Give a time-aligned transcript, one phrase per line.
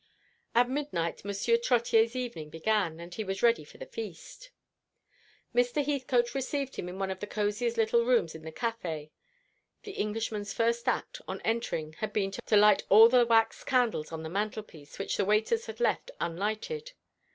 [0.55, 4.49] At midnight Monsieur Trottier's evening began, and he was ready for the feast.
[5.53, 5.85] Mr.
[5.85, 9.11] Heathcote received him in one of the cosiest little rooms in the café.
[9.83, 14.23] The Englishman's first act on entering had been to light all the wax candles on
[14.23, 16.93] the mantelpiece, which the waiters had left unlighted.